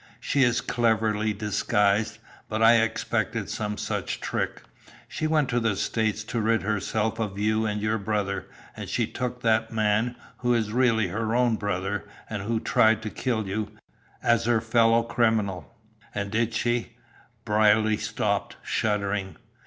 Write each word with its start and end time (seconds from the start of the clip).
She 0.19 0.41
is 0.43 0.61
cleverly 0.61 1.31
disguised, 1.31 2.17
but 2.49 2.63
I 2.63 2.81
expected 2.81 3.51
some 3.51 3.77
such 3.77 4.19
trick. 4.19 4.63
She 5.07 5.27
went 5.27 5.47
to 5.49 5.59
'the 5.59 5.75
States' 5.75 6.23
to 6.23 6.41
rid 6.41 6.63
herself 6.63 7.19
of 7.19 7.37
you 7.37 7.67
and 7.67 7.79
your 7.79 7.99
brother; 7.99 8.47
and 8.75 8.89
she 8.89 9.05
took 9.05 9.41
that 9.43 9.71
man, 9.71 10.15
who 10.39 10.55
is 10.55 10.71
really 10.71 11.09
her 11.09 11.35
own 11.35 11.55
brother, 11.55 12.07
and 12.27 12.41
who 12.41 12.59
tried 12.59 13.03
to 13.03 13.11
kill 13.11 13.45
you, 13.45 13.73
as 14.23 14.45
her 14.45 14.59
fellow 14.59 15.03
criminal." 15.03 15.71
"And 16.15 16.31
did 16.31 16.55
she" 16.55 16.97
Brierly 17.45 17.97
stopped, 17.97 18.57
shuddering. 18.63 19.35